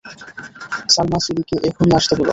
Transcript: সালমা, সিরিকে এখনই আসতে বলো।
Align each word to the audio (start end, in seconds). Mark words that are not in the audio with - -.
সালমা, 0.89 1.19
সিরিকে 1.25 1.55
এখনই 1.69 1.93
আসতে 1.97 2.13
বলো। 2.15 2.29